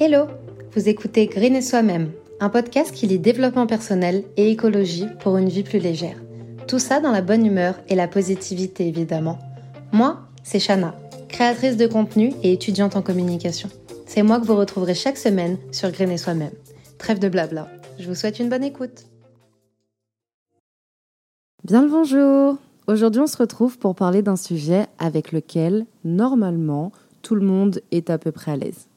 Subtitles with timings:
[0.00, 0.28] Hello
[0.76, 5.48] Vous écoutez Green et Soi-même, un podcast qui lie développement personnel et écologie pour une
[5.48, 6.22] vie plus légère.
[6.68, 9.40] Tout ça dans la bonne humeur et la positivité évidemment.
[9.90, 10.94] Moi, c'est Shana,
[11.28, 13.68] créatrice de contenu et étudiante en communication.
[14.06, 16.54] C'est moi que vous retrouverez chaque semaine sur Green et Soi-même.
[16.98, 17.66] Trêve de blabla.
[17.98, 19.06] Je vous souhaite une bonne écoute.
[21.64, 22.56] Bien le bonjour
[22.86, 26.92] Aujourd'hui on se retrouve pour parler d'un sujet avec lequel, normalement,
[27.22, 28.87] tout le monde est à peu près à l'aise.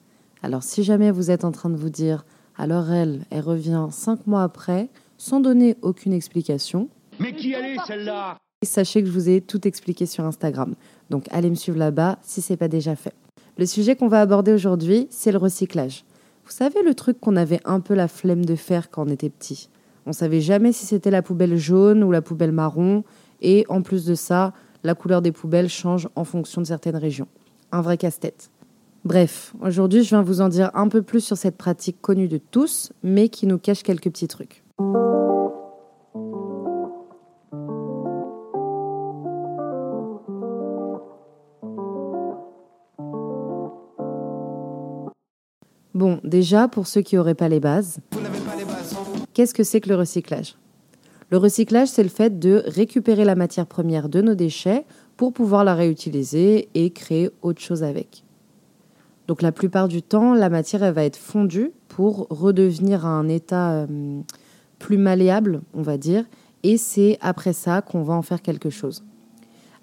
[0.44, 2.26] Alors si jamais vous êtes en train de vous dire,
[2.58, 6.90] alors elle, elle revient cinq mois après, sans donner aucune explication.
[7.20, 8.38] Mais qui elle est celle-là?
[8.64, 10.76] Sachez que je vous ai tout expliqué sur Instagram.
[11.10, 13.14] Donc allez me suivre là-bas si c'est pas déjà fait.
[13.58, 16.06] Le sujet qu'on va aborder aujourd'hui, c'est le recyclage.
[16.46, 19.30] Vous savez le truc qu'on avait un peu la flemme de faire quand on était
[19.30, 19.70] petit?
[20.08, 23.04] On savait jamais si c'était la poubelle jaune ou la poubelle marron,
[23.42, 24.54] et en plus de ça,
[24.84, 27.28] la couleur des poubelles change en fonction de certaines régions.
[27.72, 28.50] Un vrai casse-tête.
[29.04, 32.38] Bref, aujourd'hui je viens vous en dire un peu plus sur cette pratique connue de
[32.38, 34.64] tous, mais qui nous cache quelques petits trucs.
[45.96, 48.00] Bon, déjà, pour ceux qui n'auraient pas les bases,
[49.34, 50.56] qu'est-ce que c'est que le recyclage?
[51.32, 54.86] Le recyclage, c'est le fait de récupérer la matière première de nos déchets
[55.18, 58.24] pour pouvoir la réutiliser et créer autre chose avec.
[59.28, 63.28] Donc la plupart du temps, la matière elle va être fondue pour redevenir à un
[63.28, 64.22] état euh,
[64.80, 66.26] plus malléable, on va dire,
[66.64, 69.04] et c'est après ça qu'on va en faire quelque chose.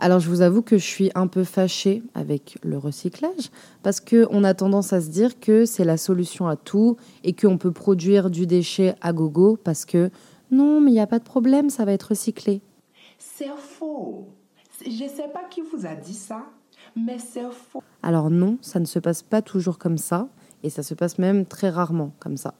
[0.01, 3.51] Alors je vous avoue que je suis un peu fâchée avec le recyclage
[3.83, 7.59] parce qu'on a tendance à se dire que c'est la solution à tout et qu'on
[7.59, 10.11] peut produire du déchet à gogo parce que
[10.51, 12.63] non, mais il n'y a pas de problème, ça va être recyclé.
[13.19, 14.29] C'est faux.
[14.85, 16.45] Je ne sais pas qui vous a dit ça,
[16.97, 17.83] mais c'est faux.
[18.09, 20.29] Alors non, ça ne se passe pas toujours comme ça
[20.63, 22.55] et ça se passe même très rarement comme ça.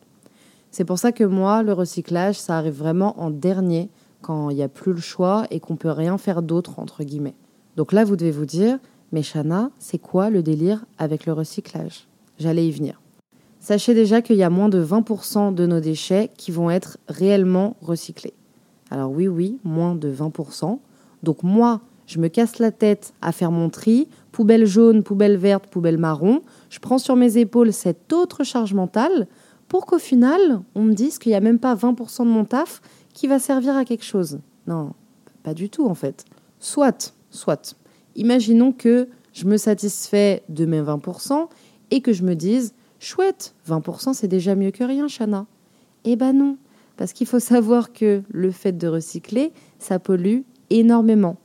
[0.71, 3.89] C'est pour ça que moi, le recyclage, ça arrive vraiment en dernier
[4.21, 7.35] quand il n'y a plus le choix et qu'on peut rien faire d'autre, entre guillemets.
[7.77, 8.79] Donc là, vous devez vous dire,
[9.11, 12.09] mais Chana, c'est quoi le délire avec le recyclage?
[12.39, 13.01] J'allais y venir.
[13.59, 17.75] Sachez déjà qu'il y a moins de 20% de nos déchets qui vont être réellement
[17.81, 18.35] recyclés.
[18.91, 20.79] Alors oui, oui, moins de 20%.
[21.23, 25.67] Donc moi, je me casse la tête à faire mon tri, poubelle jaune, poubelle verte,
[25.67, 26.43] poubelle marron.
[26.71, 29.29] Je prends sur mes épaules cette autre charge mentale
[29.69, 32.81] pour qu'au final, on me dise qu'il n'y a même pas 20% de mon taf
[33.13, 34.41] qui va servir à quelque chose.
[34.67, 34.95] Non,
[35.43, 36.25] pas du tout en fait.
[36.61, 37.77] Soit, soit.
[38.17, 41.49] Imaginons que je me satisfais de mes 20%
[41.91, 45.45] et que je me dise chouette, 20% c'est déjà mieux que rien, Chana.
[46.05, 46.57] Eh ben non,
[46.97, 51.37] parce qu'il faut savoir que le fait de recycler, ça pollue énormément.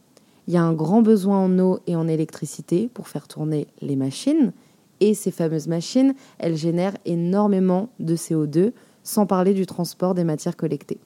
[0.48, 3.96] Il y a un grand besoin en eau et en électricité pour faire tourner les
[3.96, 4.52] machines.
[5.00, 8.74] Et ces fameuses machines, elles génèrent énormément de CO2,
[9.04, 11.00] sans parler du transport des matières collectées.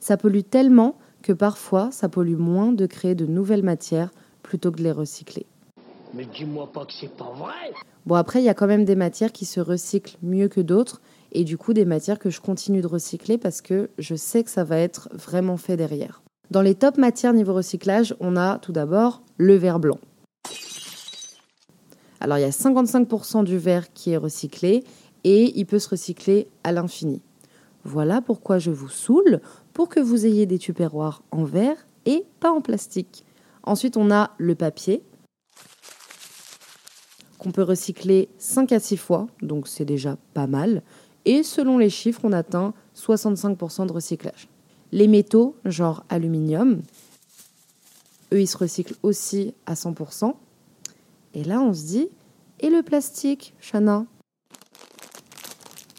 [0.00, 4.10] Ça pollue tellement que parfois ça pollue moins de créer de nouvelles matières
[4.42, 5.46] plutôt que de les recycler.
[6.14, 7.72] Mais dis-moi pas que c'est pas vrai
[8.06, 11.02] Bon après il y a quand même des matières qui se recyclent mieux que d'autres
[11.32, 14.50] et du coup des matières que je continue de recycler parce que je sais que
[14.50, 16.22] ça va être vraiment fait derrière.
[16.50, 19.98] Dans les top matières niveau recyclage, on a tout d'abord le verre blanc.
[22.20, 24.82] Alors il y a 55% du verre qui est recyclé
[25.24, 27.20] et il peut se recycler à l'infini.
[27.84, 29.40] Voilà pourquoi je vous saoule
[29.74, 31.76] pour que vous ayez des tupperwares en verre
[32.06, 33.24] et pas en plastique.
[33.62, 35.02] Ensuite, on a le papier
[37.38, 40.82] qu'on peut recycler 5 à 6 fois, donc c'est déjà pas mal.
[41.26, 44.48] Et selon les chiffres, on atteint 65% de recyclage.
[44.92, 46.82] Les métaux, genre aluminium,
[48.32, 50.34] eux, ils se recyclent aussi à 100%.
[51.34, 52.08] Et là, on se dit,
[52.60, 54.06] et le plastique, Chana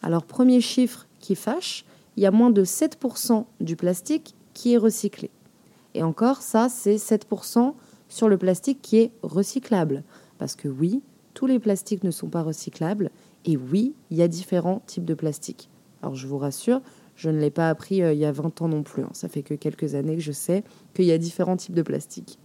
[0.01, 1.85] Alors, premier chiffre qui fâche,
[2.17, 5.29] il y a moins de 7% du plastique qui est recyclé.
[5.94, 7.73] Et encore, ça, c'est 7%
[8.09, 10.03] sur le plastique qui est recyclable.
[10.38, 11.01] Parce que oui,
[11.33, 13.11] tous les plastiques ne sont pas recyclables.
[13.45, 15.69] Et oui, il y a différents types de plastique.
[16.01, 16.81] Alors je vous rassure,
[17.19, 19.04] je ne l'ai pas appris euh, il y a 20 ans non plus.
[19.04, 19.10] Hein.
[19.12, 20.63] Ça fait que quelques années que je sais
[20.94, 22.39] qu'il y a différents types de plastique.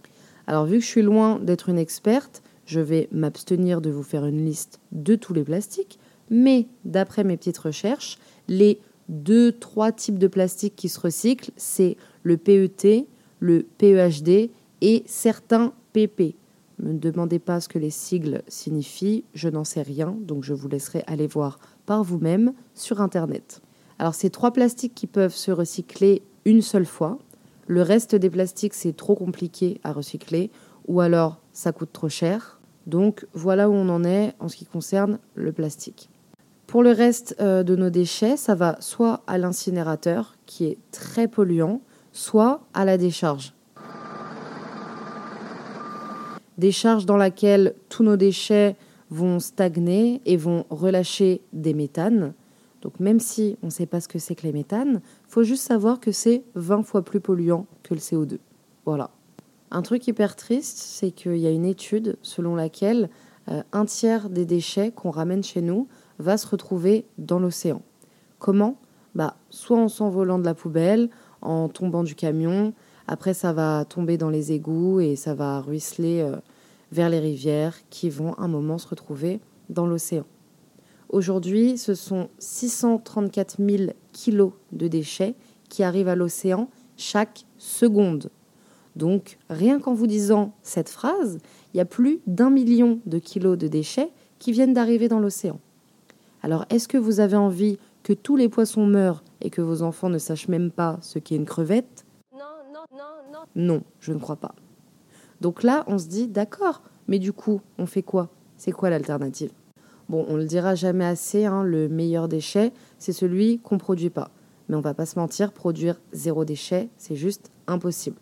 [0.47, 4.25] Alors vu que je suis loin d'être une experte, je vais m'abstenir de vous faire
[4.25, 5.97] une liste de tous les plastiques.
[6.29, 8.17] Mais d'après mes petites recherches,
[8.49, 13.07] les deux, trois types de plastique qui se recyclent, c'est le PET,
[13.39, 14.49] le PEHD
[14.81, 16.35] et certains PP.
[16.79, 20.53] Ne me demandez pas ce que les sigles signifient, je n'en sais rien, donc je
[20.53, 23.61] vous laisserai aller voir par vous-même sur Internet.
[23.99, 27.17] Alors ces trois plastiques qui peuvent se recycler une seule fois,
[27.67, 30.51] le reste des plastiques c'est trop compliqué à recycler,
[30.87, 32.59] ou alors ça coûte trop cher.
[32.85, 36.09] Donc voilà où on en est en ce qui concerne le plastique.
[36.67, 41.27] Pour le reste euh, de nos déchets, ça va soit à l'incinérateur, qui est très
[41.27, 41.81] polluant,
[42.11, 43.53] soit à la décharge.
[46.57, 48.75] Décharge dans laquelle tous nos déchets
[49.09, 52.33] vont stagner et vont relâcher des méthanes.
[52.85, 55.63] Donc même si on ne sait pas ce que c'est que les méthanes, faut juste
[55.63, 58.37] savoir que c'est 20 fois plus polluant que le CO2.
[58.85, 59.09] Voilà.
[59.71, 63.09] Un truc hyper triste, c'est qu'il y a une étude selon laquelle
[63.49, 65.87] euh, un tiers des déchets qu'on ramène chez nous
[66.19, 67.81] va se retrouver dans l'océan.
[68.37, 68.77] Comment?
[69.15, 71.09] Bah, Soit en s'envolant de la poubelle,
[71.41, 72.71] en tombant du camion,
[73.07, 76.35] après ça va tomber dans les égouts et ça va ruisseler euh,
[76.91, 79.39] vers les rivières qui vont un moment se retrouver
[79.69, 80.25] dans l'océan.
[81.15, 85.35] Aujourd'hui, ce sont 634 000 kilos de déchets
[85.69, 86.67] qui arrivent à l'océan
[86.97, 88.29] chaque seconde.
[88.97, 91.37] Donc, rien qu'en vous disant cette phrase,
[91.73, 95.61] il y a plus d'un million de kilos de déchets qui viennent d'arriver dans l'océan.
[96.43, 100.09] Alors, est-ce que vous avez envie que tous les poissons meurent et que vos enfants
[100.09, 102.03] ne sachent même pas ce qu'est une crevette?
[102.33, 102.39] Non,
[102.73, 103.45] non, non, non.
[103.55, 104.53] Non, je ne crois pas.
[105.39, 108.27] Donc là, on se dit, d'accord, mais du coup, on fait quoi?
[108.57, 109.51] C'est quoi l'alternative?
[110.07, 114.11] Bon, on le dira jamais assez, hein, le meilleur déchet, c'est celui qu'on ne produit
[114.11, 114.29] pas.
[114.69, 118.17] Mais on va pas se mentir, produire zéro déchet, c'est juste impossible.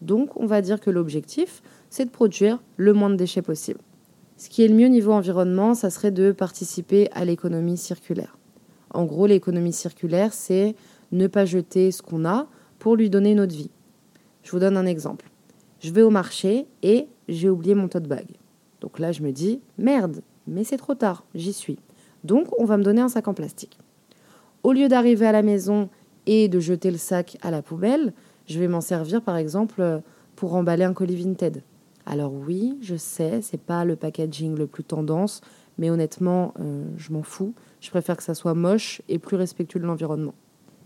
[0.00, 3.80] Donc, on va dire que l'objectif, c'est de produire le moins de déchets possible.
[4.36, 8.36] Ce qui est le mieux niveau environnement, ça serait de participer à l'économie circulaire.
[8.90, 10.74] En gros, l'économie circulaire, c'est
[11.12, 12.48] ne pas jeter ce qu'on a
[12.80, 13.70] pour lui donner une autre vie.
[14.42, 15.30] Je vous donne un exemple.
[15.78, 18.26] Je vais au marché et j'ai oublié mon tote bag.
[18.80, 21.78] Donc là, je me dis, merde, mais c'est trop tard, j'y suis.
[22.24, 23.78] Donc, on va me donner un sac en plastique.
[24.62, 25.88] Au lieu d'arriver à la maison
[26.26, 28.12] et de jeter le sac à la poubelle,
[28.46, 30.02] je vais m'en servir par exemple
[30.36, 31.62] pour emballer un colis Vinted.
[32.06, 35.40] Alors oui, je sais, c'est pas le packaging le plus tendance,
[35.78, 37.54] mais honnêtement, euh, je m'en fous.
[37.80, 40.34] Je préfère que ça soit moche et plus respectueux de l'environnement.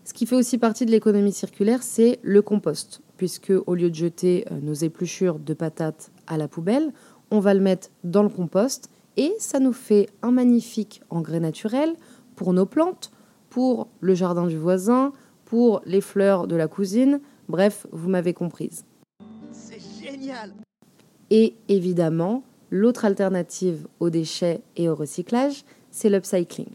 [0.04, 3.94] Ce qui fait aussi partie de l'économie circulaire, c'est le compost, puisque au lieu de
[3.94, 6.92] jeter euh, nos épluchures de patates à la poubelle,
[7.30, 11.94] on va le mettre dans le compost et ça nous fait un magnifique engrais naturel
[12.34, 13.10] pour nos plantes,
[13.48, 15.12] pour le jardin du voisin,
[15.44, 18.84] pour les fleurs de la cousine, bref, vous m'avez comprise.
[19.52, 20.52] C'est génial
[21.30, 26.68] Et évidemment, l'autre alternative aux déchets et au recyclage, c'est l'upcycling.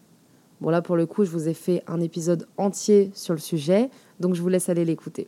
[0.62, 3.90] Bon là pour le coup, je vous ai fait un épisode entier sur le sujet,
[4.20, 5.28] donc je vous laisse aller l'écouter.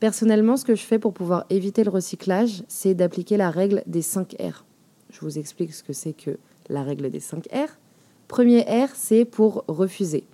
[0.00, 4.02] Personnellement, ce que je fais pour pouvoir éviter le recyclage, c'est d'appliquer la règle des
[4.02, 4.65] 5 R.
[5.10, 6.38] Je vous explique ce que c'est que
[6.68, 7.78] la règle des 5 R.
[8.28, 10.24] Premier R, c'est pour refuser.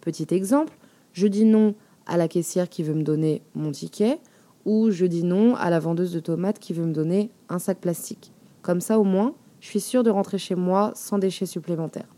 [0.00, 0.76] Petit exemple,
[1.12, 1.74] je dis non
[2.06, 4.18] à la caissière qui veut me donner mon ticket
[4.64, 7.78] ou je dis non à la vendeuse de tomates qui veut me donner un sac
[7.78, 8.32] plastique.
[8.62, 12.08] Comme ça, au moins, je suis sûre de rentrer chez moi sans déchets supplémentaires.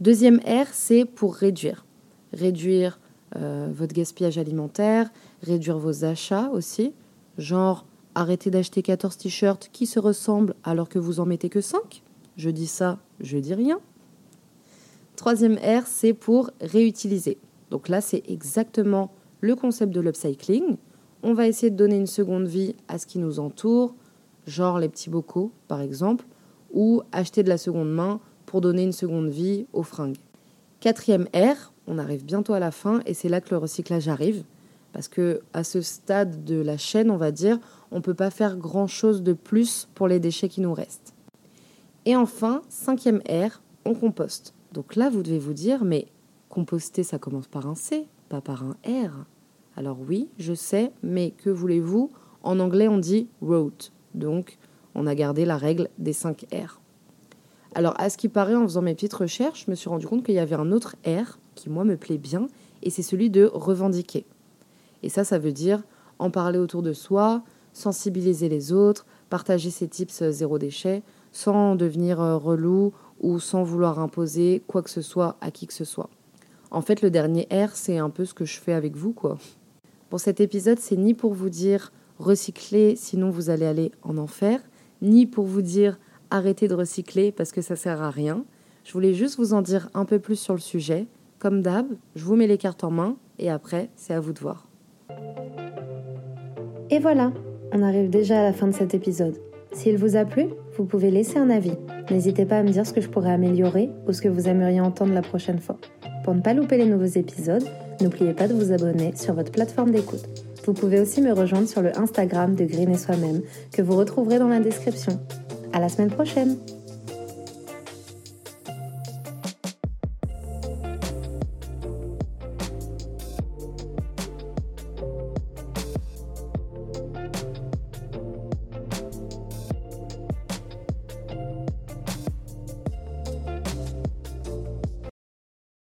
[0.00, 1.84] Deuxième R, c'est pour réduire.
[2.32, 3.00] Réduire
[3.36, 5.10] euh, votre gaspillage alimentaire,
[5.42, 6.92] réduire vos achats aussi.
[7.36, 7.86] Genre,
[8.18, 12.02] arrêtez d'acheter 14 t-shirts qui se ressemblent alors que vous en mettez que 5.
[12.36, 13.80] Je dis ça, je dis rien.
[15.16, 17.38] Troisième R, c'est pour réutiliser.
[17.70, 20.76] Donc là, c'est exactement le concept de l'upcycling.
[21.22, 23.94] On va essayer de donner une seconde vie à ce qui nous entoure,
[24.46, 26.24] genre les petits bocaux par exemple,
[26.72, 30.18] ou acheter de la seconde main pour donner une seconde vie aux fringues.
[30.80, 34.44] Quatrième R, on arrive bientôt à la fin et c'est là que le recyclage arrive.
[34.92, 37.58] Parce que à ce stade de la chaîne, on va dire,
[37.90, 41.14] on ne peut pas faire grand-chose de plus pour les déchets qui nous restent.
[42.06, 44.54] Et enfin, cinquième R, on composte.
[44.72, 46.06] Donc là, vous devez vous dire, mais
[46.48, 49.26] composter, ça commence par un C, pas par un R.
[49.76, 52.10] Alors oui, je sais, mais que voulez-vous?
[52.42, 53.92] En anglais, on dit wrote.
[54.14, 54.58] Donc,
[54.94, 56.80] on a gardé la règle des 5 R.
[57.74, 60.24] Alors, à ce qui paraît, en faisant mes petites recherches, je me suis rendu compte
[60.24, 62.48] qu'il y avait un autre R qui, moi, me plaît bien,
[62.82, 64.24] et c'est celui de revendiquer.
[65.02, 65.82] Et ça, ça veut dire
[66.18, 71.02] en parler autour de soi, sensibiliser les autres, partager ses tips euh, zéro déchet,
[71.32, 75.74] sans devenir euh, relou ou sans vouloir imposer quoi que ce soit à qui que
[75.74, 76.10] ce soit.
[76.70, 79.38] En fait, le dernier R, c'est un peu ce que je fais avec vous, quoi.
[80.10, 84.60] Pour cet épisode, c'est ni pour vous dire recycler, sinon vous allez aller en enfer,
[85.02, 85.98] ni pour vous dire
[86.30, 88.44] arrêtez de recycler parce que ça sert à rien.
[88.84, 91.06] Je voulais juste vous en dire un peu plus sur le sujet.
[91.38, 91.86] Comme d'hab,
[92.16, 94.67] je vous mets les cartes en main et après, c'est à vous de voir.
[96.90, 97.32] Et voilà,
[97.72, 99.36] on arrive déjà à la fin de cet épisode.
[99.72, 100.46] S'il vous a plu,
[100.76, 101.74] vous pouvez laisser un avis.
[102.10, 104.80] N'hésitez pas à me dire ce que je pourrais améliorer ou ce que vous aimeriez
[104.80, 105.76] entendre la prochaine fois.
[106.24, 107.64] Pour ne pas louper les nouveaux épisodes,
[108.00, 110.26] n'oubliez pas de vous abonner sur votre plateforme d'écoute.
[110.64, 114.38] Vous pouvez aussi me rejoindre sur le Instagram de Green et Soi-même que vous retrouverez
[114.38, 115.18] dans la description.
[115.72, 116.56] À la semaine prochaine!